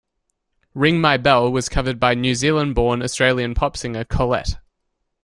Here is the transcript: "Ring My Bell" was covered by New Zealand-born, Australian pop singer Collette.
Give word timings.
"Ring 0.73 0.99
My 0.99 1.17
Bell" 1.17 1.51
was 1.51 1.69
covered 1.69 1.99
by 1.99 2.15
New 2.15 2.33
Zealand-born, 2.33 3.03
Australian 3.03 3.53
pop 3.53 3.77
singer 3.77 4.03
Collette. 4.03 4.57